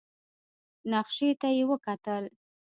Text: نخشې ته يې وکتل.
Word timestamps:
نخشې 0.91 1.29
ته 1.39 1.47
يې 1.55 1.63
وکتل. 1.69 2.23